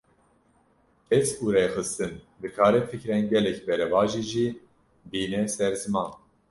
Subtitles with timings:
[1.07, 4.47] Kes û rêxistin, dikare fikrên gelek beravajî jî
[5.11, 6.09] bîne ser ziman